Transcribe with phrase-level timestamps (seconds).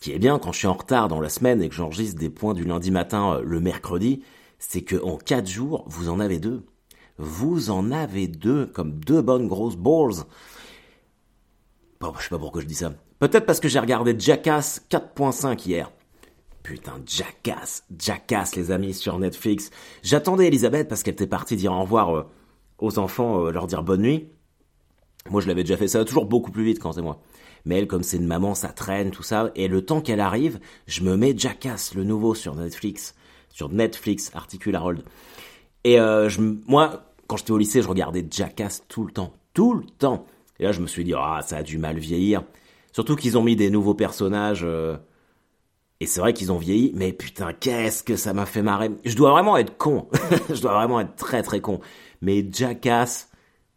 [0.00, 2.30] qui est bien quand je suis en retard dans la semaine et que j'enregistre des
[2.30, 4.22] points du lundi matin euh, le mercredi,
[4.58, 6.64] c'est que en quatre jours, vous en avez deux.
[7.18, 10.24] Vous en avez deux, comme deux bonnes grosses balls.
[12.00, 12.94] Bon, je sais pas pourquoi je dis ça.
[13.18, 15.92] Peut-être parce que j'ai regardé Jackass 4.5 hier.
[16.62, 19.70] Putain, Jackass, Jackass les amis sur Netflix.
[20.02, 22.26] J'attendais Elisabeth parce qu'elle était partie dire au revoir euh,
[22.78, 24.28] aux enfants, euh, leur dire bonne nuit.
[25.28, 27.20] Moi je l'avais déjà fait, ça toujours beaucoup plus vite quand c'est moi.
[27.64, 29.50] Mais elle, comme c'est une maman, ça traîne, tout ça.
[29.54, 33.14] Et le temps qu'elle arrive, je me mets Jackass, le nouveau sur Netflix.
[33.50, 35.02] Sur Netflix, Articule Harold.
[35.84, 36.28] Et euh,
[36.66, 39.32] moi, quand j'étais au lycée, je regardais Jackass tout le temps.
[39.54, 40.26] Tout le temps.
[40.58, 42.42] Et là, je me suis dit, ah, ça a du mal vieillir.
[42.92, 44.62] Surtout qu'ils ont mis des nouveaux personnages.
[44.64, 44.96] Euh,
[46.00, 48.90] et c'est vrai qu'ils ont vieilli, mais putain, qu'est-ce que ça m'a fait marrer.
[49.04, 50.08] Je dois vraiment être con.
[50.50, 51.80] je dois vraiment être très très con.
[52.22, 53.30] Mais Jackass,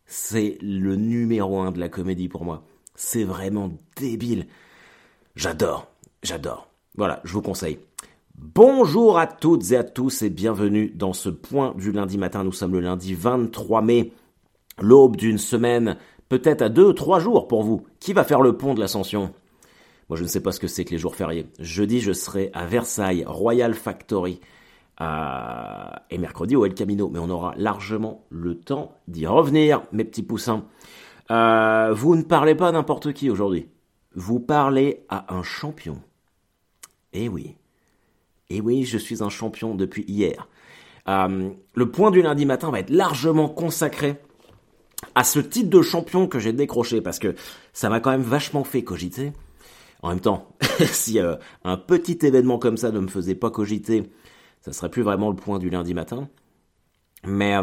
[0.05, 2.63] c'est le numéro un de la comédie pour moi.
[2.95, 4.47] C'est vraiment débile.
[5.35, 5.87] J'adore,
[6.21, 6.67] j'adore.
[6.95, 7.79] Voilà, je vous conseille.
[8.35, 12.43] Bonjour à toutes et à tous et bienvenue dans ce point du lundi matin.
[12.43, 14.11] Nous sommes le lundi 23 mai,
[14.79, 15.97] l'aube d'une semaine,
[16.29, 17.83] peut-être à deux, trois jours pour vous.
[17.99, 19.33] Qui va faire le pont de l'ascension?
[20.09, 21.47] Moi, je ne sais pas ce que c'est que les jours fériés.
[21.57, 24.39] Jeudi, je serai à Versailles, Royal Factory,
[24.99, 27.09] et mercredi au El Camino.
[27.09, 30.65] Mais on aura largement le temps d'y revenir, mes petits poussins.
[31.31, 33.67] Euh, vous ne parlez pas n'importe qui aujourd'hui.
[34.15, 35.99] Vous parlez à un champion.
[37.13, 37.55] Eh oui.
[38.49, 40.47] Eh oui, je suis un champion depuis hier.
[41.07, 44.17] Euh, le point du lundi matin va être largement consacré
[45.15, 47.35] à ce titre de champion que j'ai décroché parce que
[47.73, 49.33] ça m'a quand même vachement fait cogiter.
[50.01, 54.11] En même temps, si euh, un petit événement comme ça ne me faisait pas cogiter,
[54.61, 56.29] ça serait plus vraiment le point du lundi matin.
[57.25, 57.55] Mais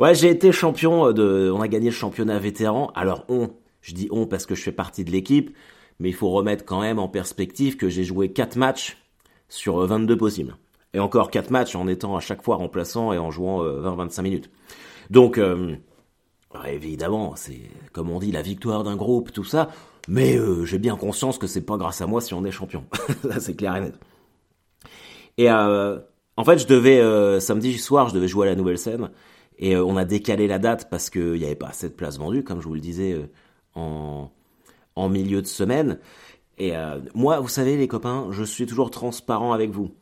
[0.00, 1.50] Ouais, j'ai été champion de.
[1.54, 2.90] On a gagné le championnat vétéran.
[2.94, 3.50] Alors on,
[3.80, 5.54] je dis on parce que je fais partie de l'équipe,
[6.00, 8.98] mais il faut remettre quand même en perspective que j'ai joué 4 matchs
[9.48, 10.56] sur 22 possibles.
[10.94, 14.22] Et encore 4 matchs en étant à chaque fois remplaçant et en jouant 20-25 euh,
[14.22, 14.50] minutes.
[15.10, 15.76] Donc, euh,
[16.66, 17.60] évidemment, c'est
[17.92, 19.68] comme on dit la victoire d'un groupe, tout ça.
[20.08, 22.84] Mais euh, j'ai bien conscience que c'est pas grâce à moi si on est champion.
[23.38, 23.94] C'est clair et net.
[25.38, 29.10] Et en fait, je devais samedi soir, je devais jouer à la nouvelle scène.
[29.58, 32.18] Et euh, on a décalé la date parce qu'il n'y avait pas assez de places
[32.18, 33.26] vendues, comme je vous le disais, euh,
[33.74, 34.30] en,
[34.96, 35.98] en milieu de semaine.
[36.58, 39.94] Et euh, moi, vous savez, les copains, je suis toujours transparent avec vous.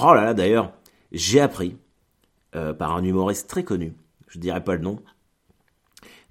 [0.00, 0.72] Oh là là, d'ailleurs,
[1.12, 1.76] j'ai appris
[2.52, 3.94] par un humoriste très connu,
[4.26, 5.00] je dirais pas le nom,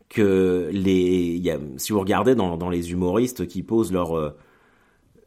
[0.10, 1.42] que les,
[1.78, 4.36] si vous regardez dans, les humoristes qui posent leur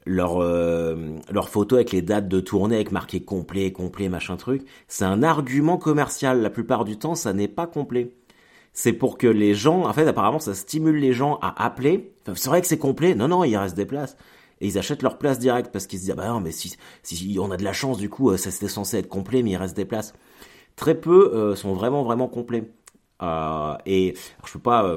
[0.05, 5.05] leur euh, photo avec les dates de tournée avec marqué complet, complet, machin truc, c'est
[5.05, 6.43] un argument commercial.
[6.43, 8.13] La plupart du temps, ça n'est pas complet.
[8.73, 12.15] C'est pour que les gens, en fait, apparemment, ça stimule les gens à appeler.
[12.35, 13.15] c'est vrai que c'est complet.
[13.15, 14.17] Non, non, il reste des places.
[14.61, 16.77] Et ils achètent leur place direct parce qu'ils se disent, ah bah non, mais si,
[17.39, 19.57] on a de la chance, du coup, euh, ça c'était censé être complet, mais il
[19.57, 20.15] reste des places.
[20.77, 22.65] Très peu euh, sont vraiment, vraiment complets.
[23.23, 24.15] Euh, et
[24.47, 24.97] je peux pas,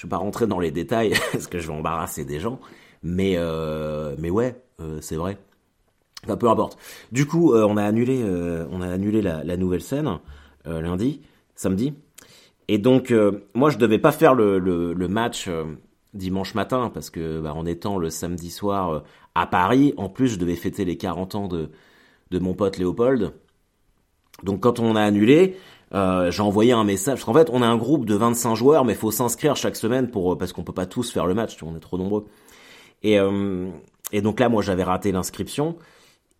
[0.00, 2.58] peux pas rentrer dans les détails parce que je vais embarrasser des gens.
[3.02, 5.38] Mais, euh, mais ouais, euh, c'est vrai.
[6.24, 6.78] Enfin, peu importe.
[7.12, 8.22] Du coup, euh, on a annulé,
[8.70, 10.18] on a annulé la, nouvelle scène
[10.66, 11.22] lundi,
[11.54, 11.94] samedi.
[12.68, 13.12] Et donc,
[13.54, 15.48] moi, je devais pas faire le, le, match
[16.12, 19.02] dimanche matin parce que, bah, en étant le samedi soir
[19.34, 21.70] à Paris, en plus, je devais fêter les 40 ans de,
[22.30, 23.32] de mon pote Léopold.
[24.42, 25.56] Donc, quand on a annulé,
[25.92, 27.14] j'ai envoyé un message.
[27.14, 29.76] Parce qu'en fait, on a un groupe de 25 joueurs, mais il faut s'inscrire chaque
[29.76, 31.56] semaine pour parce qu'on peut pas tous faire le match.
[31.62, 32.26] On est trop nombreux.
[33.02, 33.68] Et, euh,
[34.12, 35.76] et donc là, moi, j'avais raté l'inscription.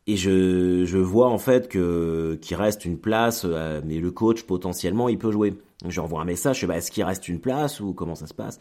[0.06, 5.09] Et je, vois en fait que qu'il reste une place, euh, mais le coach potentiellement
[5.09, 5.54] il peut jouer.
[5.87, 8.34] J'envoie un message, je sais bah, est-ce qu'il reste une place ou comment ça se
[8.34, 8.59] passe?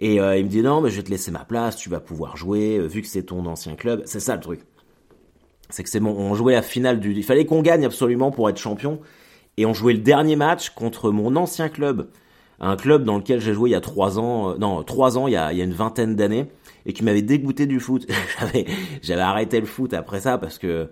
[0.00, 2.00] Et euh, il me dit non, mais je vais te laisser ma place, tu vas
[2.00, 4.02] pouvoir jouer vu que c'est ton ancien club.
[4.06, 4.60] C'est ça le truc.
[5.68, 7.12] C'est que c'est bon, on jouait la finale du.
[7.12, 9.00] Il fallait qu'on gagne absolument pour être champion.
[9.58, 12.08] Et on jouait le dernier match contre mon ancien club,
[12.60, 15.34] un club dans lequel j'ai joué il y a trois ans, non trois ans, il
[15.34, 16.48] y a une vingtaine d'années
[16.86, 18.06] et qui m'avait dégoûté du foot.
[19.02, 20.90] j'avais, arrêté le foot après ça parce que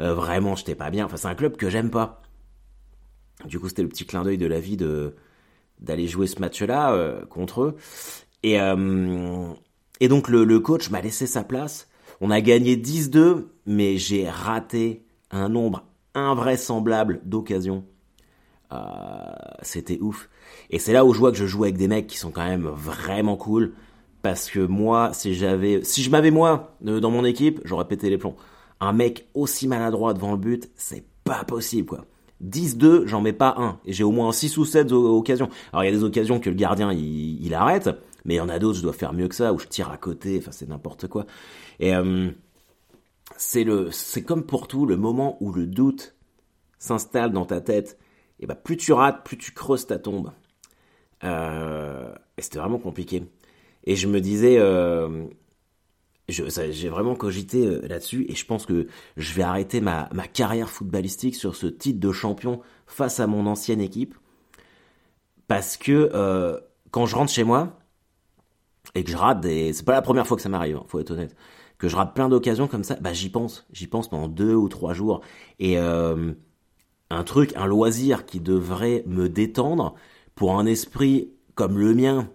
[0.00, 1.04] euh, vraiment j'étais pas bien.
[1.04, 2.22] Enfin, c'est un club que j'aime pas.
[3.46, 5.14] Du coup, c'était le petit clin d'œil de la vie de
[5.80, 7.76] d'aller jouer ce match-là euh, contre eux.
[8.42, 9.52] Et euh,
[10.00, 11.88] et donc le, le coach m'a laissé sa place.
[12.20, 15.84] On a gagné 10-2, mais j'ai raté un nombre
[16.14, 17.84] invraisemblable d'occasions.
[18.72, 18.76] Euh,
[19.62, 20.28] c'était ouf.
[20.70, 22.46] Et c'est là où je vois que je joue avec des mecs qui sont quand
[22.46, 23.74] même vraiment cool
[24.22, 28.08] parce que moi, si j'avais, si je m'avais moi euh, dans mon équipe, j'aurais pété
[28.08, 28.36] les plombs.
[28.80, 32.04] Un mec aussi maladroit devant le but, c'est pas possible, quoi.
[32.44, 33.78] 10-2, j'en mets pas un.
[33.84, 35.48] Et j'ai au moins 6 ou 7 occasions.
[35.72, 37.90] Alors il y a des occasions que le gardien, il, arrête.
[38.24, 39.90] Mais il y en a d'autres, je dois faire mieux que ça, où je tire
[39.90, 40.38] à côté.
[40.38, 41.26] Enfin, c'est n'importe quoi.
[41.78, 42.30] Et, euh,
[43.36, 46.14] c'est le, c'est comme pour tout, le moment où le doute
[46.78, 47.98] s'installe dans ta tête.
[48.40, 50.32] Et bah, plus tu rates, plus tu creuses ta tombe.
[51.24, 53.24] Euh, et c'était vraiment compliqué.
[53.84, 55.26] Et je me disais, euh,
[56.28, 58.86] j'ai vraiment cogité euh, là-dessus et je pense que
[59.16, 63.80] je vais arrêter ma, carrière footballistique sur ce titre de champion face à mon ancienne
[63.80, 64.14] équipe.
[65.48, 66.58] Parce que euh,
[66.90, 67.78] quand je rentre chez moi
[68.94, 69.72] et que je rate des...
[69.72, 71.34] C'est pas la première fois que ça m'arrive, hein, faut être honnête.
[71.78, 73.66] Que je rate plein d'occasions comme ça, bah j'y pense.
[73.72, 75.20] J'y pense pendant deux ou trois jours.
[75.58, 79.96] Et un truc, un loisir qui devrait me détendre
[80.36, 82.30] pour un esprit comme le mien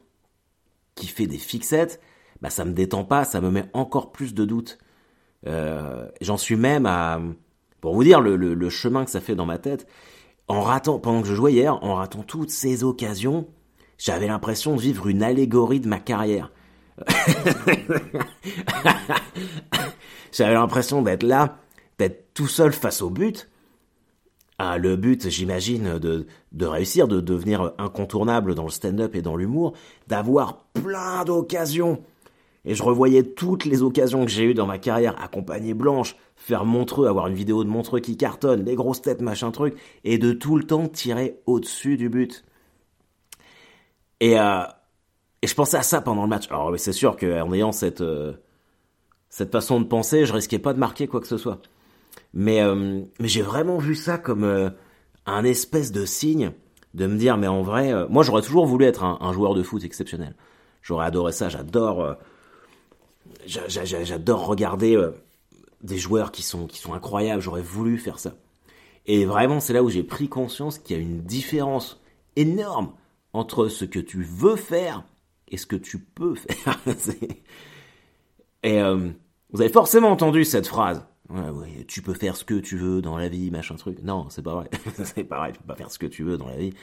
[0.98, 2.02] qui fait des fixettes,
[2.42, 4.78] bah ça me détend pas, ça me met encore plus de doutes.
[5.46, 7.22] Euh, J'en suis même à,
[7.82, 9.88] pour vous dire le, le, le, chemin que ça fait dans ma tête,
[10.48, 13.48] en ratant, pendant que je jouais hier, en ratant toutes ces occasions,
[13.98, 16.52] j'avais l'impression de vivre une allégorie de ma carrière.
[20.32, 21.58] j'avais l'impression d'être là,
[22.00, 23.50] d'être tout seul face au but.
[24.60, 29.36] Ah, le but, j'imagine, de, de réussir, de devenir incontournable dans le stand-up et dans
[29.36, 29.74] l'humour,
[30.08, 32.02] d'avoir plein d'occasions
[32.68, 36.66] et je revoyais toutes les occasions que j'ai eues dans ma carrière, accompagner Blanche, faire
[36.66, 40.34] Montreux, avoir une vidéo de Montreux qui cartonne, les grosses têtes, machin truc, et de
[40.34, 42.44] tout le temps tirer au-dessus du but.
[44.20, 44.64] Et, euh,
[45.42, 46.48] et je pensais à ça pendant le match.
[46.50, 48.34] Alors c'est sûr qu'en ayant cette, euh,
[49.30, 51.62] cette façon de penser, je risquais pas de marquer quoi que ce soit.
[52.34, 54.70] Mais, euh, mais j'ai vraiment vu ça comme euh,
[55.26, 56.52] un espèce de signe
[56.94, 59.64] de me dire, mais en vrai, euh, moi j'aurais toujours voulu être un, joueur de
[59.64, 60.36] foot exceptionnel.
[60.82, 62.16] J'aurais adoré ça, j'adore
[63.46, 65.02] j'adore regarder
[65.82, 68.36] des joueurs qui sont, qui sont incroyables, j'aurais voulu faire ça.
[69.06, 72.02] Et vraiment, c'est là où j'ai pris conscience qu'il y a une différence
[72.36, 72.94] énorme
[73.34, 75.04] entre ce que tu veux faire
[75.50, 76.80] et ce que tu peux faire.
[78.64, 78.82] et
[79.52, 81.04] vous avez forcément entendu cette phrase.
[81.88, 84.02] Tu peux faire ce que tu veux dans la vie, machin truc.
[84.04, 84.70] Non, c'est pas vrai.
[85.04, 86.74] c'est pas vrai, tu peux pas faire ce que tu veux dans la vie.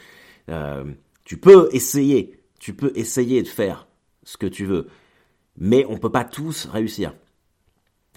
[0.50, 0.85] Euh,
[1.25, 2.41] tu peux essayer.
[2.58, 3.88] Tu peux essayer de faire
[4.23, 4.88] ce que tu veux
[5.56, 7.14] mais on peut pas tous réussir.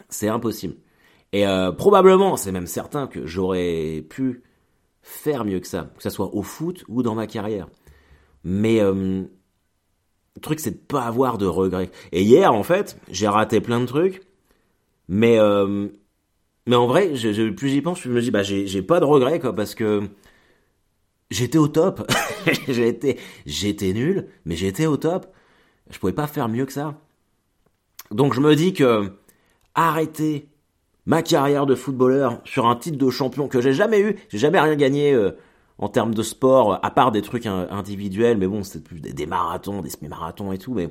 [0.09, 0.75] C'est impossible.
[1.33, 4.43] Et euh, probablement, c'est même certain que j'aurais pu
[5.01, 7.67] faire mieux que ça, que ce soit au foot ou dans ma carrière.
[8.43, 9.23] Mais euh,
[10.35, 11.91] le truc, c'est de pas avoir de regrets.
[12.11, 14.21] Et hier, en fait, j'ai raté plein de trucs,
[15.07, 15.37] mais
[16.67, 19.39] mais en vrai, je, plus j'y pense, je me dis bah j'ai pas de regrets
[19.39, 20.09] quoi, parce que
[21.31, 22.09] j'étais au top.
[22.67, 25.27] j'étais nul, mais j'étais au top.
[25.89, 26.95] Je pouvais pas faire mieux que ça.
[28.11, 29.11] Donc je me dis que
[29.75, 30.49] arrêter
[31.05, 34.59] ma carrière de footballeur sur un titre de champion que j'ai jamais eu, j'ai jamais
[34.59, 35.31] rien gagné euh,
[35.77, 39.81] en termes de sport, à part des trucs individuels, mais bon, c'est plus des, marathons,
[39.81, 40.89] des semi-marathons et tout, mais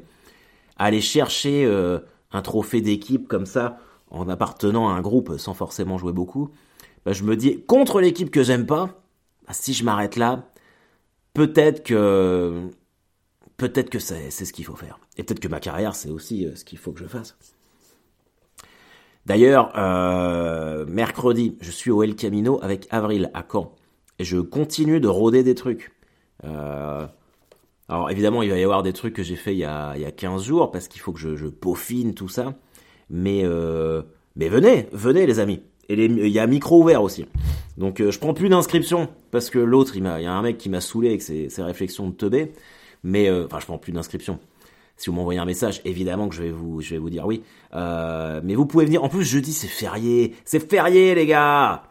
[0.79, 1.99] aller chercher euh,
[2.33, 3.79] un trophée d'équipe comme ça,
[4.11, 6.51] en appartenant à un groupe sans forcément jouer beaucoup,
[7.05, 9.01] bah, je me dis, contre l'équipe que j'aime pas,
[9.47, 10.49] bah, si je m'arrête là,
[11.35, 12.69] peut-être que
[13.57, 14.99] peut-être que c'est ce qu'il faut faire.
[15.17, 17.37] Et peut-être que ma carrière, c'est aussi euh, ce qu'il faut que je fasse.
[19.25, 23.75] D'ailleurs, euh, mercredi, je suis au El Camino avec Avril à Caen.
[24.19, 25.93] Et je continue de rôder des trucs.
[26.45, 27.07] Euh,
[27.89, 30.03] alors évidemment, il va y avoir des trucs que j'ai fait il y, a, il
[30.03, 32.55] y a 15 jours parce qu'il faut que je, je, peaufine tout ça.
[33.11, 34.03] Mais, euh,
[34.35, 35.61] mais venez, venez les amis.
[35.89, 37.27] Et il y a micro ouvert aussi.
[37.77, 40.69] Donc euh, je prends plus d'inscriptions parce que l'autre, il, y a un mec qui
[40.69, 42.53] m'a saoulé avec ses, réflexions de teubé.
[43.05, 44.39] Mais euh, enfin, je prends plus d'inscriptions.
[44.97, 47.43] Si vous m'envoyez un message, évidemment que je vais vous, je vais vous dire oui.
[47.75, 49.05] Euh, mais vous pouvez venir.
[49.05, 50.35] En plus, jeudi, c'est férié.
[50.45, 51.83] C'est férié, les gars.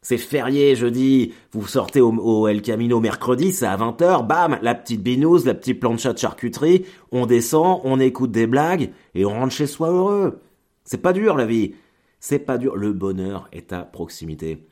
[0.00, 1.34] C'est férié jeudi.
[1.52, 4.26] Vous sortez au, El Camino mercredi, c'est à 20h.
[4.26, 6.84] Bam, la petite binouse, la petite plancha de charcuterie.
[7.12, 10.40] On descend, on écoute des blagues et on rentre chez soi heureux.
[10.84, 11.74] C'est pas dur la vie.
[12.20, 12.76] C'est pas dur.
[12.76, 14.66] Le bonheur est à proximité.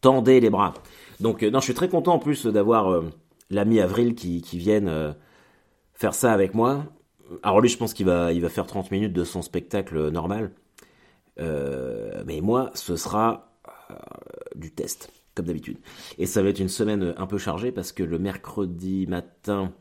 [0.00, 0.74] Tendez les bras.
[1.20, 3.04] Donc, euh, non, je suis très content en plus d'avoir euh,
[3.50, 5.12] l'ami Avril qui, qui vienne euh,
[5.94, 6.86] faire ça avec moi.
[7.42, 10.52] Alors lui, je pense qu'il va, il va faire 30 minutes de son spectacle normal.
[11.38, 13.56] Mais moi, ce sera
[14.54, 15.78] du test, comme d'habitude.
[16.18, 19.72] Et ça va être une semaine un peu chargée parce que le mercredi matin,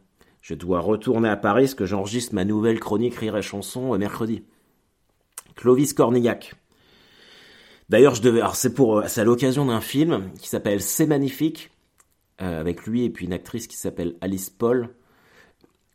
[0.41, 4.43] je dois retourner à Paris parce que j'enregistre ma nouvelle chronique Rire et Chanson mercredi.
[5.55, 6.53] Clovis Cornillac.
[7.89, 11.71] D'ailleurs, je devais, alors c'est pour, c'est à l'occasion d'un film qui s'appelle C'est magnifique,
[12.41, 14.89] euh, avec lui et puis une actrice qui s'appelle Alice Paul,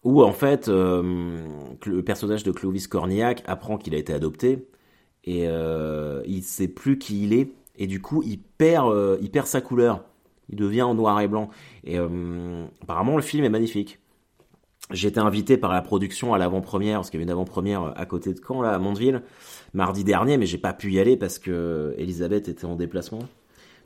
[0.07, 1.45] où en fait euh,
[1.85, 4.69] le personnage de Clovis Cornillac apprend qu'il a été adopté
[5.25, 9.31] et euh, il sait plus qui il est et du coup il perd, euh, il
[9.31, 10.05] perd sa couleur,
[10.49, 11.51] il devient en noir et blanc
[11.83, 13.99] et euh, apparemment le film est magnifique.
[14.93, 18.33] J'étais invité par la production à l'avant-première, parce qu'il y avait une avant-première à côté
[18.33, 19.23] de Caen, là, à Mondeville,
[19.75, 23.25] mardi dernier, mais j'ai pas pu y aller parce que Elisabeth était en déplacement.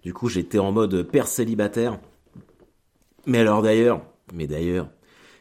[0.02, 1.98] Du coup, j'étais en mode père célibataire.
[3.26, 4.02] Mais alors d'ailleurs,
[4.34, 4.88] mais d'ailleurs,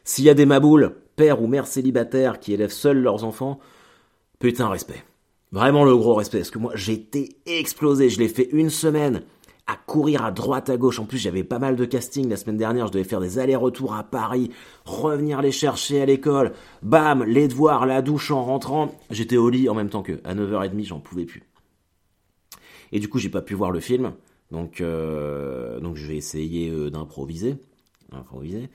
[0.04, 3.58] s'il y a des maboules, père ou mère célibataires qui élèvent seuls leurs enfants,
[4.38, 5.04] putain respect.
[5.52, 9.22] Vraiment le gros respect, parce que moi j'étais explosé, je l'ai fait une semaine
[9.70, 10.98] à courir à droite à gauche.
[10.98, 12.88] En plus, j'avais pas mal de casting la semaine dernière.
[12.88, 14.50] Je devais faire des allers-retours à Paris,
[14.84, 16.52] revenir les chercher à l'école.
[16.82, 18.92] Bam, les devoirs, la douche en rentrant.
[19.10, 20.20] J'étais au lit en même temps qu'eux.
[20.24, 21.44] À 9h30, j'en pouvais plus.
[22.90, 24.12] Et du coup, j'ai pas pu voir le film.
[24.50, 27.56] Donc, euh, donc je vais essayer euh, d'improviser.
[28.10, 28.70] Improviser.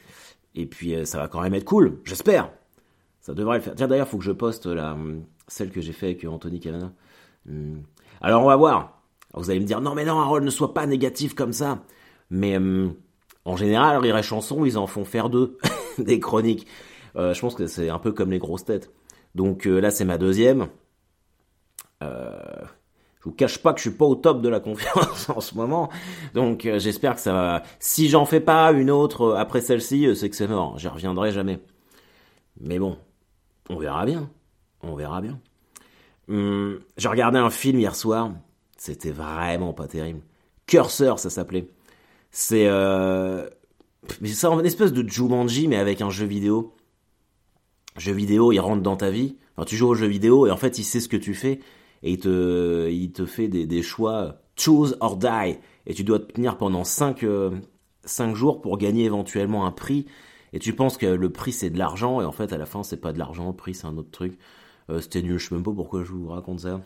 [0.55, 1.99] Et puis, euh, ça va quand même être cool.
[2.05, 2.51] J'espère.
[3.19, 3.75] Ça devrait le faire.
[3.75, 4.95] Tiens, d'ailleurs, faut que je poste la,
[5.49, 6.93] celle que j'ai fait avec Anthony Cavana.
[7.45, 7.79] Hmm.
[8.21, 8.94] Alors, on va voir.
[9.35, 11.79] Vous allez me dire, non mais non Harold, ne sois pas négatif comme ça.
[12.29, 12.89] Mais euh,
[13.43, 15.57] en général, Rire et ils en font faire deux,
[15.97, 16.67] des chroniques.
[17.15, 18.91] Euh, je pense que c'est un peu comme les grosses têtes.
[19.35, 20.67] Donc euh, là, c'est ma deuxième.
[22.01, 25.55] je vous cache pas que je suis pas au top de la confiance en ce
[25.55, 25.89] moment.
[26.33, 27.63] Donc j'espère que ça va...
[27.79, 30.77] Si j'en fais pas une autre après celle-ci, c'est que c'est mort.
[30.77, 31.59] J'y reviendrai jamais.
[32.61, 32.97] Mais bon,
[33.69, 34.29] on verra bien.
[34.81, 35.39] On verra bien.
[36.29, 38.31] Hum, j'ai regardé un film hier soir
[38.77, 40.21] c'était vraiment pas terrible.
[40.67, 41.69] Cursor, ça s'appelait.
[42.31, 43.47] C'est euh...
[44.23, 46.75] c'est une espèce de Jumanji, mais avec un jeu vidéo.
[47.97, 49.37] Jeu vidéo, il rentre dans ta vie.
[49.55, 51.59] Enfin, tu joues au jeu vidéo et en fait, il sait ce que tu fais
[52.03, 55.57] et il te, il te fait des, des choix choose or die.
[55.85, 57.51] Et tu dois te tenir pendant 5, euh,
[58.33, 60.05] jours pour gagner éventuellement un prix.
[60.53, 62.83] Et tu penses que le prix c'est de l'argent et en fait à la fin
[62.83, 64.37] c'est pas de l'argent, le prix c'est un autre truc.
[64.89, 66.81] Euh, C'était nul, je sais même pas pourquoi je vous raconte ça.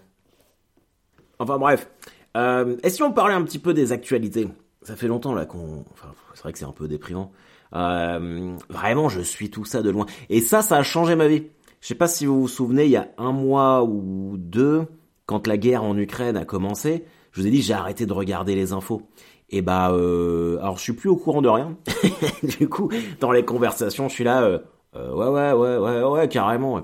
[1.39, 1.89] Enfin bref.
[2.37, 4.47] Euh, et si on parlait un petit peu des actualités?
[4.81, 5.83] Ça fait longtemps là qu'on...
[5.91, 7.31] Enfin, c'est vrai que c'est un peu déprimant.
[7.75, 10.05] Euh, vraiment, je suis tout ça de loin.
[10.29, 11.47] Et ça, ça a changé ma vie.
[11.81, 14.85] Je sais pas si vous vous souvenez, il y a un mois ou deux,
[15.25, 18.55] quand la guerre en Ukraine a commencé, je vous ai dit j'ai arrêté de regarder
[18.55, 19.03] les infos.
[19.49, 21.77] Et bah, euh, alors je suis plus au courant de rien.
[22.59, 24.59] du coup, dans les conversations, je suis là, euh,
[24.95, 26.83] euh ouais, ouais, ouais, ouais, ouais, carrément,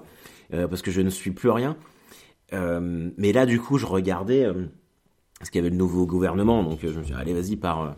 [0.54, 1.76] euh, parce que je ne suis plus rien.
[2.54, 4.66] Euh, mais là, du coup, je regardais, euh,
[5.40, 7.56] parce qu'il y avait le nouveau gouvernement, donc euh, je me suis dit, allez, vas-y,
[7.56, 7.96] par,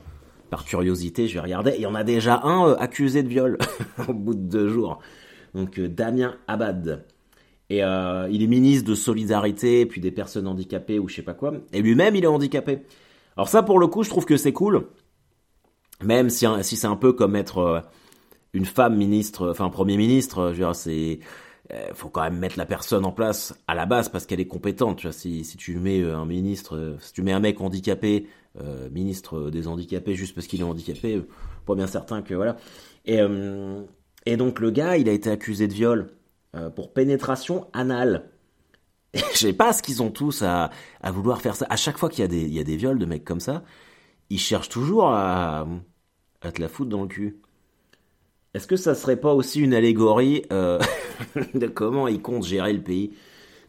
[0.50, 1.74] par curiosité, je vais regarder.
[1.75, 3.58] Il y en a déjà un accusé de viol
[4.08, 5.00] au bout de deux jours.
[5.54, 7.06] Donc, Damien Abad.
[7.70, 11.51] Et il est ministre de solidarité, puis des personnes handicapées ou je sais pas quoi.
[11.74, 12.84] Et lui-même, il est handicapé.
[13.36, 14.88] Alors ça, pour le coup, je trouve que c'est cool.
[16.01, 17.84] Même si, si c'est un peu comme être
[18.54, 21.20] une femme ministre, enfin premier ministre, je veux dire, c'est
[21.74, 24.48] euh, faut quand même mettre la personne en place à la base parce qu'elle est
[24.48, 25.12] compétente.
[25.12, 28.28] Si, tu mets euh, un ministre, euh, si tu mets un mec handicapé,
[28.92, 31.22] ministre des handicapés juste parce qu'il est handicapé,
[31.68, 32.58] pas bien certain que voilà.
[33.06, 33.20] Et,
[34.36, 36.12] donc le gars, il a été accusé de viol
[36.76, 38.32] pour pénétration anale.
[39.14, 40.72] Je sais pas ce qu'ils ont tous à,
[41.04, 41.68] vouloir faire ça.
[41.70, 43.40] À chaque fois qu'il y a des, il y a des viols de mecs comme
[43.40, 43.64] ça,
[44.32, 45.68] ils cherchent toujours à,
[46.42, 47.40] à te la foutre dans le cul.
[48.58, 50.80] Est-ce que ça serait pas aussi une allégorie euh,
[51.54, 53.14] de comment il compte gérer le pays?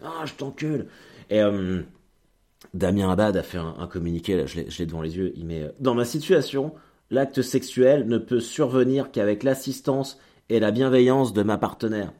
[0.02, 0.86] Ah, je t'encule
[1.28, 1.82] Et euh,
[2.72, 5.94] Damien Abad a fait un, communiqué, je l'ai devant les yeux, il met euh, Dans
[5.94, 6.72] ma situation,
[7.10, 10.18] l'acte sexuel ne peut survenir qu'avec l'assistance
[10.48, 12.14] et la bienveillance de ma partenaire.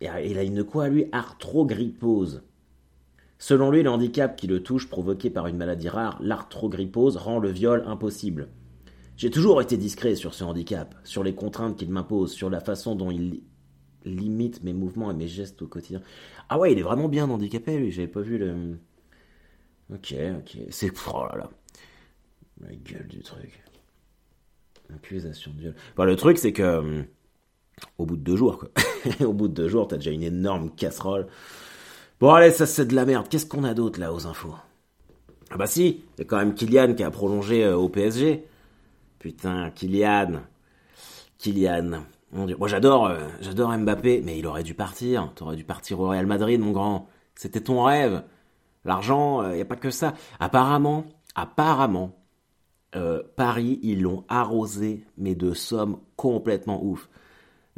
[0.00, 1.06] Et il a une quoi, lui?
[1.12, 2.42] Arthrogrypose.
[3.38, 7.50] Selon lui, le handicap qui le touche, provoqué par une maladie rare, l'arthrogrypose, rend le
[7.50, 8.48] viol impossible.
[9.16, 12.94] J'ai toujours été discret sur ce handicap, sur les contraintes qu'il m'impose, sur la façon
[12.96, 13.42] dont il
[14.04, 16.02] limite mes mouvements et mes gestes au quotidien.
[16.48, 18.78] Ah ouais, il est vraiment bien handicapé, lui, j'avais pas vu le...
[19.92, 20.90] Ok, ok, c'est...
[21.12, 21.50] Oh là là.
[22.60, 23.62] La gueule du truc.
[24.92, 25.74] Accusation de viol.
[25.92, 26.62] Enfin, le truc, c'est que...
[26.62, 27.02] Euh,
[27.98, 28.70] au bout de deux jours, quoi.
[29.26, 31.26] au bout de deux jours, t'as déjà une énorme casserole.
[32.20, 33.28] Bon, allez, ça c'est de la merde.
[33.28, 34.54] Qu'est-ce qu'on a d'autre, là, aux infos?
[35.50, 38.44] Ah bah si, il y a quand même Kylian qui a prolongé euh, au PSG.
[39.24, 40.42] Putain, Kylian.
[41.38, 42.04] Kylian.
[42.32, 42.56] Mon Dieu.
[42.58, 45.32] Moi, j'adore, euh, j'adore Mbappé, mais il aurait dû partir.
[45.34, 47.08] T'aurais dû partir au Real Madrid, mon grand.
[47.34, 48.22] C'était ton rêve.
[48.84, 50.12] L'argent, il euh, n'y a pas que ça.
[50.40, 52.10] Apparemment, apparemment,
[52.96, 57.08] euh, Paris, ils l'ont arrosé, mais de sommes complètement ouf.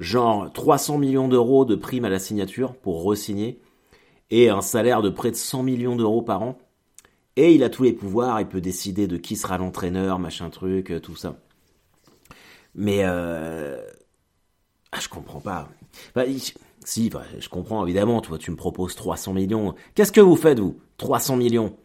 [0.00, 3.60] Genre 300 millions d'euros de primes à la signature pour re-signer
[4.30, 6.58] et un salaire de près de 100 millions d'euros par an.
[7.36, 10.90] Et il a tous les pouvoirs, il peut décider de qui sera l'entraîneur, machin truc,
[10.90, 11.36] euh, tout ça.
[12.74, 13.82] Mais euh...
[14.92, 15.68] ah, je comprends pas.
[16.14, 16.24] Bah,
[16.84, 18.20] si, bah, je comprends évidemment.
[18.22, 19.74] Toi, tu me proposes 300 millions.
[19.94, 20.80] Qu'est-ce que vous faites vous?
[20.96, 21.76] 300 millions.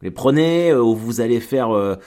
[0.00, 1.98] Vous les prenez euh, ou vous allez faire,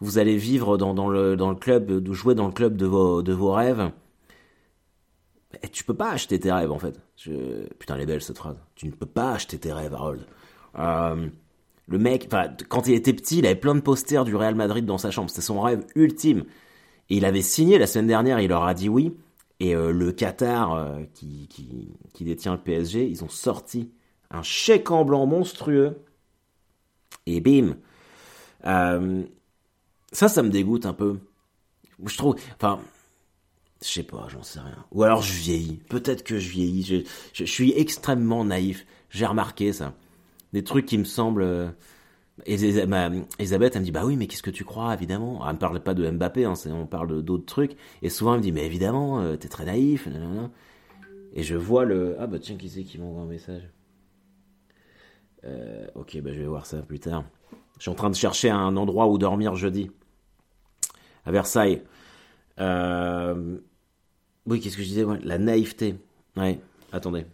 [0.00, 3.32] vous allez vivre dans, le, dans le club, jouer dans le club de vos, de
[3.32, 3.90] vos rêves?
[5.62, 7.00] Et tu peux pas acheter tes rêves en fait.
[7.78, 8.56] Putain, elle est belle cette phrase.
[8.74, 10.26] Tu ne peux pas acheter tes rêves, Harold.
[11.88, 12.28] Le mec,
[12.68, 15.30] quand il était petit, il avait plein de posters du Real Madrid dans sa chambre.
[15.30, 16.44] C'était son rêve ultime.
[17.08, 19.16] Et il avait signé la semaine dernière, il leur a dit oui.
[19.58, 21.48] Et euh, le Qatar, euh, qui,
[22.20, 23.90] détient le PSG, ils ont sorti
[24.30, 26.04] un chèque en blanc monstrueux.
[27.24, 27.76] Et bim
[28.66, 29.22] euh,
[30.12, 31.18] Ça, ça me dégoûte un peu.
[32.04, 32.36] Je trouve...
[32.56, 32.80] Enfin,
[33.80, 34.84] je sais pas, j'en sais rien.
[34.92, 35.80] Ou alors je vieillis.
[35.88, 37.06] Peut-être que je vieillis.
[37.32, 38.84] Je suis extrêmement naïf.
[39.08, 39.94] J'ai remarqué ça.
[40.52, 41.74] Des trucs qui me semblent
[42.46, 45.80] Elisabeth, elle me dit bah oui, mais qu'est-ce que tu crois évidemment Elle me parle
[45.80, 47.76] pas de Mbappé, hein, on parle d'autres trucs.
[48.02, 50.08] Et souvent elle me dit mais évidemment, euh, t'es très naïf.
[51.34, 53.68] Et je vois le ah bah tiens qui c'est qui m'envoie un message?
[55.44, 57.24] Euh, ok, bah je vais voir ça plus tard.
[57.76, 59.90] Je suis en train de chercher un endroit où dormir jeudi
[61.24, 61.82] à Versailles.
[62.60, 63.58] Euh,
[64.46, 65.04] oui, qu'est-ce que je disais?
[65.22, 65.96] La naïveté.
[66.36, 66.60] Ouais,
[66.92, 67.24] attendez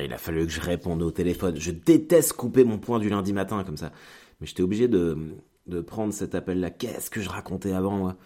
[0.00, 1.56] il a fallu que je réponde au téléphone.
[1.56, 3.92] Je déteste couper mon point du lundi matin comme ça.
[4.40, 5.16] Mais j'étais obligé de,
[5.86, 6.70] prendre cet appel-là.
[6.70, 8.16] Qu'est-ce que je racontais avant, moi?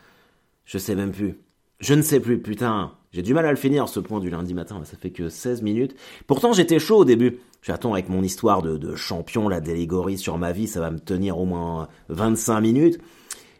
[0.64, 1.38] Je sais même plus.
[1.80, 2.92] Je ne sais plus, putain.
[3.12, 4.80] J'ai du mal à le finir, ce point du lundi matin.
[4.84, 5.94] Ça fait que 16 minutes.
[6.26, 7.38] Pourtant, j'étais chaud au début.
[7.62, 11.00] J'attends avec mon histoire de, de champion, la délégorie sur ma vie, ça va me
[11.00, 13.00] tenir au moins 25 minutes.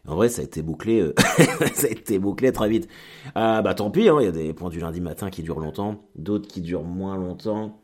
[0.07, 1.15] En vrai, ça a été bouclé, euh,
[1.75, 2.89] ça a été bouclé très vite.
[3.35, 5.59] Ah bah tant pis, hein, il y a des points du lundi matin qui durent
[5.59, 7.81] longtemps, d'autres qui durent moins longtemps.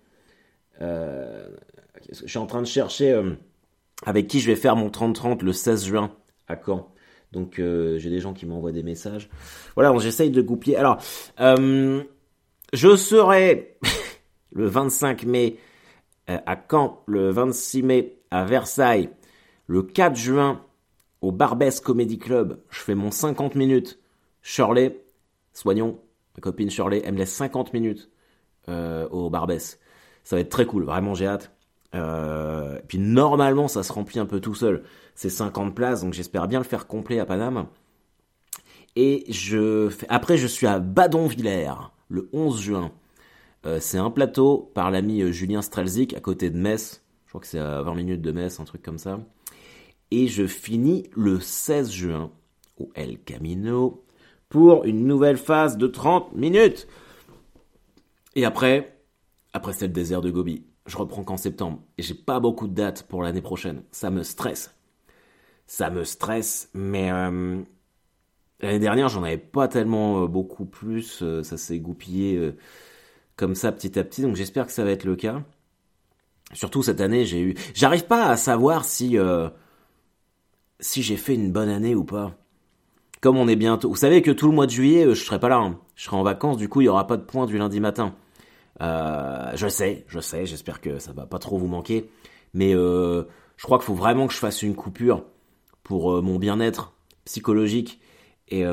[0.83, 1.49] Euh,
[2.11, 3.35] je suis en train de chercher euh,
[4.05, 6.13] avec qui je vais faire mon 30-30 le 16 juin
[6.49, 6.93] à Caen.
[7.31, 9.31] Donc euh, j'ai des gens qui m'envoient des messages.
[9.75, 10.77] Voilà, j'essaye de goupiller.
[10.77, 10.99] Alors,
[11.39, 13.79] je serai
[14.53, 15.57] le 25 mai
[16.27, 19.11] à Caen, le 26 mai à Versailles,
[19.67, 20.65] le 4 juin
[21.21, 22.61] au Barbès Comedy Club.
[22.71, 23.99] Je fais mon 50 minutes.
[24.43, 25.01] Shirley,
[25.53, 26.01] soignons,
[26.35, 28.11] ma copine Shirley, elle me laisse 50 minutes
[28.69, 29.79] au Barbès.
[30.25, 31.53] Ça va être très cool, vraiment j'ai hâte.
[31.95, 34.83] Euh, puis normalement, ça se remplit un peu tout seul.
[35.15, 37.67] C'est 50 places, donc j'espère bien le faire complet à Paname.
[38.97, 41.75] Et je après, je suis à Badonvillers
[42.09, 42.93] le 11 juin.
[43.65, 47.03] Euh, c'est un plateau par l'ami euh, Julien Strelzik à côté de Metz.
[47.27, 49.21] Je crois que c'est à 20 minutes de Metz, un truc comme ça.
[50.11, 52.31] Et je finis le 16 juin
[52.79, 54.05] au El Camino
[54.49, 56.87] pour une nouvelle phase de 30 minutes.
[58.35, 59.02] Et après,
[59.53, 60.65] après, c'est le désert de Gobi.
[60.87, 61.81] Je reprends qu'en septembre.
[61.99, 63.83] Et j'ai pas beaucoup de dates pour l'année prochaine.
[63.91, 64.75] Ça me stresse.
[65.67, 67.61] Ça me stresse, mais euh,
[68.61, 71.23] l'année dernière, j'en avais pas tellement euh, beaucoup plus.
[71.23, 72.53] Euh, ça s'est goupillé
[73.37, 74.23] comme ça petit à petit.
[74.23, 75.43] Donc j'espère que ça va être le cas.
[76.53, 77.55] Surtout cette année, j'ai eu.
[77.75, 79.17] J'arrive pas à savoir si
[80.81, 82.37] si j'ai fait une bonne année ou pas.
[83.21, 83.89] Comme on est bientôt.
[83.89, 85.59] Vous savez que tout le mois de juillet, je serai pas là.
[85.59, 85.79] Hein.
[85.95, 86.57] Je serai en vacances.
[86.57, 88.17] Du coup, il y aura pas de point du lundi matin.
[88.83, 92.11] Euh, je sais, je sais, j'espère que ça va pas trop vous manquer.
[92.55, 93.25] Mais euh,
[93.57, 95.25] je crois qu'il faut vraiment que je fasse une coupure
[95.83, 96.93] pour euh, mon bien-être
[97.25, 98.01] psychologique.
[98.49, 98.65] Et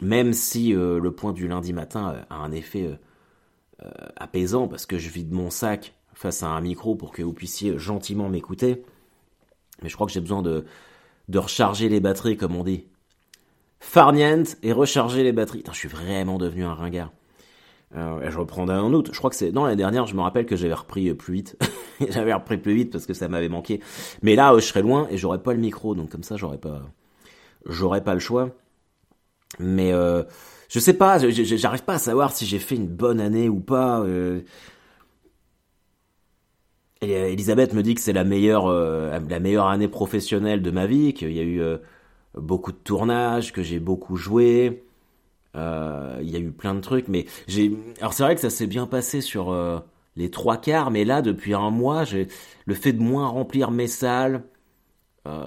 [0.00, 2.96] même si le point du lundi matin a un effet
[4.14, 7.76] apaisant, parce que je vide mon sac face à un micro pour que vous puissiez
[7.76, 8.84] gentiment m'écouter,
[9.82, 10.64] mais je crois que j'ai besoin de,
[11.34, 12.84] recharger les batteries, comme on dit.
[13.80, 15.64] Farniente et recharger les batteries.
[15.72, 17.10] je suis vraiment devenu un ringard.
[17.96, 19.10] Euh, je reprendrai en août.
[19.12, 21.34] Je crois que c'est dans l'année dernière, je me rappelle que j'avais repris euh, plus
[21.34, 21.56] vite.
[22.08, 23.80] j'avais repris plus vite parce que ça m'avait manqué.
[24.22, 26.58] Mais là, euh, je serais loin et j'aurais pas le micro, donc comme ça, j'aurais
[26.58, 26.82] pas,
[27.66, 28.50] j'aurais pas le choix.
[29.60, 30.24] Mais euh,
[30.68, 34.00] je sais pas, j'arrive pas à savoir si j'ai fait une bonne année ou pas.
[34.00, 34.40] Euh...
[37.00, 41.32] Elisabeth me dit que c'est la meilleure, la meilleure année professionnelle de ma vie, qu'il
[41.32, 41.60] y a eu
[42.34, 44.83] beaucoup de tournages, que j'ai beaucoup joué.
[45.56, 47.76] Euh, il y a eu plein de trucs, mais j'ai.
[48.00, 49.78] Alors c'est vrai que ça s'est bien passé sur euh,
[50.16, 52.28] les trois quarts, mais là depuis un mois, j'ai
[52.66, 54.42] le fait de moins remplir mes salles.
[55.26, 55.46] Euh,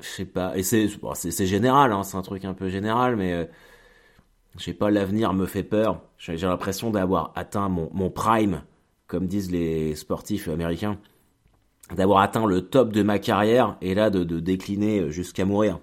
[0.00, 0.56] je sais pas.
[0.56, 3.44] Et c'est c'est général, hein, c'est un truc un peu général, mais euh,
[4.58, 4.90] je pas.
[4.90, 6.02] L'avenir me fait peur.
[6.18, 8.62] J'ai l'impression d'avoir atteint mon, prime,
[9.06, 10.98] comme disent les sportifs américains,
[11.94, 15.78] d'avoir atteint le top de ma carrière et là de décliner jusqu'à mourir.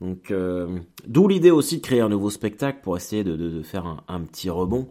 [0.00, 4.20] Donc, euh, d'où l'idée aussi de créer un nouveau spectacle pour essayer de, faire un,
[4.22, 4.90] petit rebond.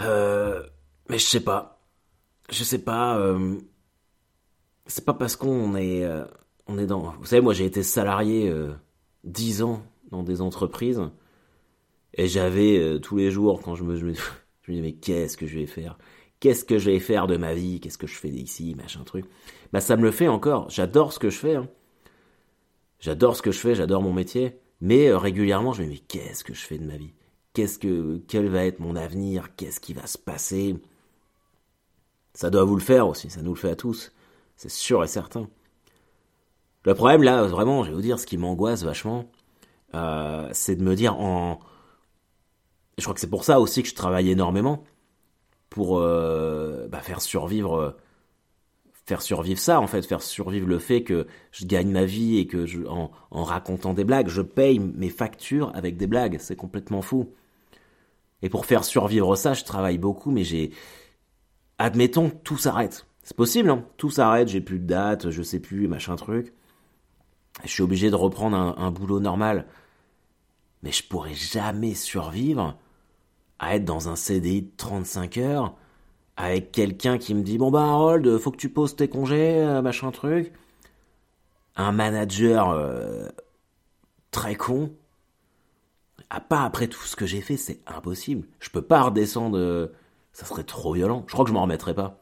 [0.00, 0.62] Euh,
[1.08, 1.80] mais je sais pas.
[2.50, 3.18] Je sais pas.
[3.18, 3.56] Euh,
[4.86, 6.08] c'est pas parce qu'on est,
[6.66, 7.14] on est dans.
[7.18, 8.52] Vous savez, moi j'ai été salarié
[9.24, 11.02] 10 ans dans des entreprises.
[12.14, 14.14] Et j'avais tous les jours, quand je me, je me,
[14.62, 15.98] je me disais, mais qu'est-ce que je vais faire?
[16.40, 17.80] Qu'est-ce que je vais faire de ma vie?
[17.80, 19.24] Qu'est-ce que je fais ici Machin truc.
[19.72, 20.70] Bah, ça me le fait encore.
[20.70, 21.56] J'adore ce que je fais.
[21.56, 21.68] Hein.
[23.06, 25.98] J'adore ce que je fais, j'adore mon métier, mais euh, régulièrement je me dis mais
[26.08, 27.14] qu'est-ce que je fais de ma vie?
[27.52, 29.54] Qu'est-ce que quel va être mon avenir?
[29.54, 30.74] Qu'est-ce qui va se passer?
[32.34, 34.12] Ça doit vous le faire aussi, ça nous le fait à tous,
[34.56, 35.48] c'est sûr et certain.
[36.82, 39.30] Le problème là, vraiment, je vais vous dire, ce qui m'angoisse vachement,
[39.94, 41.60] euh, c'est de me dire en,
[42.98, 44.82] je crois que c'est pour ça aussi que je travaille énormément
[45.70, 47.96] pour euh, bah, faire survivre
[49.06, 52.46] faire survivre ça en fait, faire survivre le fait que je gagne ma vie et
[52.46, 57.32] que en racontant des blagues, je paye mes factures avec des blagues, c'est complètement fou.
[58.42, 60.72] Et pour faire survivre ça, je travaille beaucoup, mais j'ai,
[61.78, 63.06] admettons, tout s'arrête.
[63.22, 66.52] C'est possible, hein tout s'arrête, j'ai plus de date, je sais plus, machin truc.
[67.64, 69.66] Je suis obligé de reprendre un, un boulot normal.
[70.82, 72.76] Mais je pourrais jamais survivre
[73.58, 75.74] à être dans un CDI de 35 heures
[76.36, 79.82] avec quelqu'un qui me dit bon bah Harold, faut que tu poses tes congés, euh,
[79.82, 80.52] machin truc.
[81.76, 83.28] Un manager euh,
[84.30, 84.92] très con.
[86.28, 88.46] À pas après tout ce que j'ai fait, c'est impossible.
[88.58, 89.56] Je peux pas redescendre.
[89.58, 89.94] Euh,
[90.32, 91.24] ça serait trop violent.
[91.26, 92.20] Je crois que je m'en remettrai pas.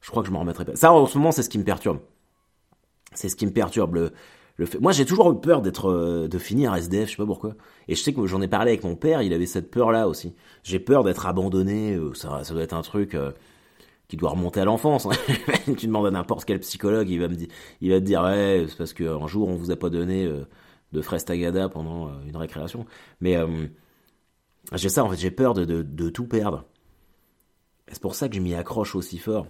[0.00, 0.76] Je crois que je m'en remettrai pas.
[0.76, 2.00] Ça, en ce moment, c'est ce qui me perturbe.
[3.14, 4.10] C'est ce qui me perturbe.
[4.80, 7.54] Moi, j'ai toujours eu peur d'être, euh, de finir SDF, je sais pas pourquoi.
[7.88, 10.34] Et je sais que j'en ai parlé avec mon père, il avait cette peur-là aussi.
[10.62, 13.32] J'ai peur d'être abandonné, euh, ça, ça doit être un truc euh,
[14.06, 15.06] qui doit remonter à l'enfance.
[15.06, 15.10] Hein.
[15.76, 17.48] tu demandes à n'importe quel psychologue, il va me dire,
[17.80, 20.30] il va te dire, ouais, c'est parce qu'un jour on vous a pas donné
[20.92, 22.86] de fraises tagada pendant une récréation.
[23.20, 23.36] Mais
[24.72, 26.64] j'ai ça, en fait, j'ai peur de, de, de tout perdre.
[27.88, 29.48] C'est pour ça que je m'y accroche aussi fort.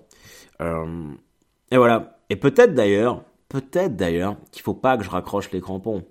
[0.60, 2.18] et voilà.
[2.30, 3.22] Et peut-être d'ailleurs,
[3.54, 6.04] Peut-être d'ailleurs qu'il faut pas que je raccroche les crampons.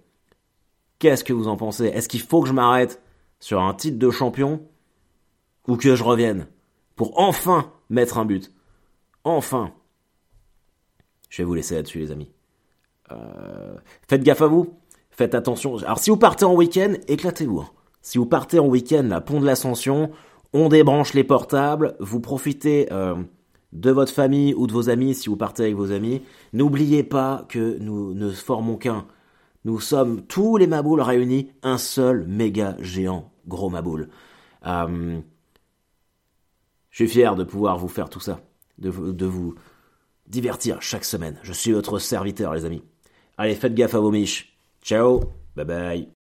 [0.97, 1.88] Qu'est-ce que vous en pensez?
[1.88, 3.01] Est-ce qu'il faut que je m'arrête
[3.41, 4.62] sur un titre de champion?
[5.67, 6.47] Ou que je revienne
[6.95, 8.49] pour enfin mettre un but?
[9.25, 9.73] Enfin
[11.27, 12.32] Je vais vous laisser là-dessus les amis.
[13.12, 13.75] Euh,
[14.08, 14.79] faites gaffe à vous,
[15.12, 15.79] faites attention.
[15.79, 17.60] Alors si vous partez en week-end, éclatez-vous.
[17.60, 17.69] Hein.
[18.01, 20.12] Si vous partez en week-end, la pont de l'ascension,
[20.53, 23.21] on débranche les portables, vous profitez euh,
[23.73, 26.21] de votre famille ou de vos amis si vous partez avec vos amis.
[26.53, 29.05] N'oubliez pas que nous ne formons qu'un.
[29.65, 34.09] Nous sommes tous les maboules réunis, un seul méga géant gros maboule.
[34.65, 35.19] Euh,
[36.91, 38.41] je suis fier de pouvoir vous faire tout ça,
[38.77, 39.55] de, de vous
[40.27, 41.39] divertir chaque semaine.
[41.43, 42.83] Je suis votre serviteur, les amis.
[43.38, 44.55] Allez, faites gaffe à vos miches.
[44.81, 45.21] Ciao,
[45.55, 46.22] bye bye.